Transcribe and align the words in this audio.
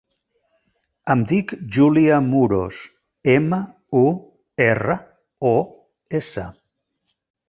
Em 1.13 1.19
dic 1.31 1.51
Júlia 1.75 2.15
Muros: 2.29 2.79
ema, 3.33 3.59
u, 3.99 4.01
erra, 4.69 4.97
o, 5.51 5.53
essa. 6.21 6.47